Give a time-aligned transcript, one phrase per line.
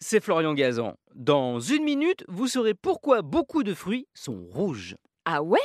[0.00, 0.94] c'est Florian Gazan.
[1.14, 4.96] Dans une minute, vous saurez pourquoi beaucoup de fruits sont rouges.
[5.24, 5.58] Ah ouais?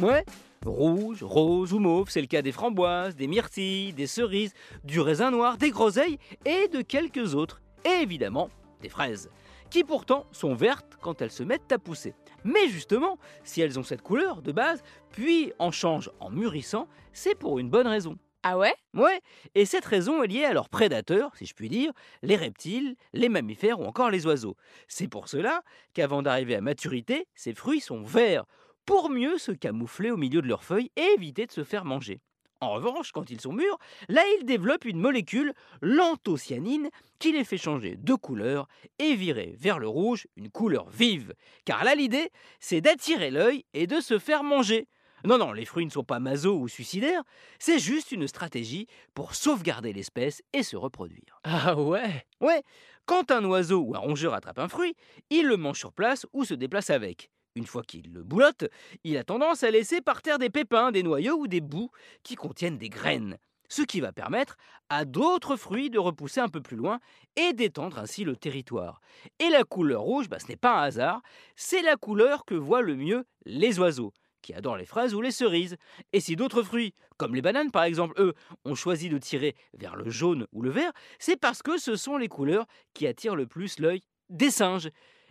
[0.00, 0.24] Ouais,
[0.64, 5.30] rouge, rose ou mauve, c'est le cas des framboises, des myrtilles, des cerises, du raisin
[5.30, 7.60] noir, des groseilles et de quelques autres.
[7.84, 9.30] Et évidemment, des fraises,
[9.70, 12.14] qui pourtant sont vertes quand elles se mettent à pousser.
[12.44, 17.34] Mais justement, si elles ont cette couleur de base, puis en changent en mûrissant, c'est
[17.34, 18.16] pour une bonne raison.
[18.46, 18.74] Ah ouais?
[18.92, 19.22] Ouais,
[19.54, 23.30] et cette raison est liée à leurs prédateurs, si je puis dire, les reptiles, les
[23.30, 24.54] mammifères ou encore les oiseaux.
[24.86, 25.62] C'est pour cela
[25.94, 28.44] qu'avant d'arriver à maturité, ces fruits sont verts,
[28.84, 32.20] pour mieux se camoufler au milieu de leurs feuilles et éviter de se faire manger.
[32.60, 33.78] En revanche, quand ils sont mûrs,
[34.10, 39.78] là ils développent une molécule, l'anthocyanine, qui les fait changer de couleur et virer vers
[39.78, 41.32] le rouge une couleur vive.
[41.64, 44.86] Car là l'idée, c'est d'attirer l'œil et de se faire manger.
[45.26, 47.22] Non, non, les fruits ne sont pas maso ou suicidaires,
[47.58, 51.40] c'est juste une stratégie pour sauvegarder l'espèce et se reproduire.
[51.44, 52.26] Ah ouais?
[52.42, 52.62] Ouais,
[53.06, 54.94] quand un oiseau ou un rongeur attrape un fruit,
[55.30, 57.30] il le mange sur place ou se déplace avec.
[57.54, 58.64] Une fois qu'il le boulotte,
[59.02, 61.90] il a tendance à laisser par terre des pépins, des noyaux ou des bouts
[62.22, 63.38] qui contiennent des graines.
[63.70, 64.56] Ce qui va permettre
[64.90, 67.00] à d'autres fruits de repousser un peu plus loin
[67.36, 69.00] et d'étendre ainsi le territoire.
[69.38, 71.22] Et la couleur rouge, bah, ce n'est pas un hasard,
[71.56, 74.12] c'est la couleur que voient le mieux les oiseaux
[74.44, 75.76] qui adorent les fraises ou les cerises.
[76.12, 79.96] Et si d'autres fruits, comme les bananes par exemple, eux, ont choisi de tirer vers
[79.96, 83.46] le jaune ou le vert, c'est parce que ce sont les couleurs qui attirent le
[83.46, 84.90] plus l'œil des singes.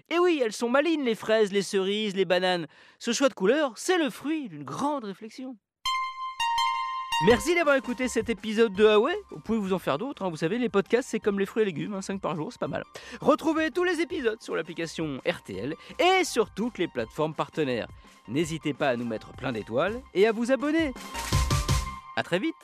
[0.09, 2.67] Et oui, elles sont malines les fraises, les cerises, les bananes.
[2.99, 5.57] Ce choix de couleur, c'est le fruit d'une grande réflexion.
[7.25, 9.15] Merci d'avoir écouté cet épisode de Huawei.
[9.31, 10.23] Vous pouvez vous en faire d'autres.
[10.25, 10.29] hein.
[10.29, 12.67] Vous savez, les podcasts, c'est comme les fruits et légumes, 5 par jour, c'est pas
[12.67, 12.83] mal.
[13.21, 17.87] Retrouvez tous les épisodes sur l'application RTL et sur toutes les plateformes partenaires.
[18.27, 20.93] N'hésitez pas à nous mettre plein d'étoiles et à vous abonner.
[22.17, 22.55] A très vite